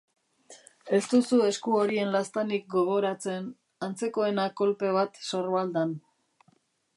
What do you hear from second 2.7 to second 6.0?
gogoratzen, antzekoena kolpe bat sorbaldan.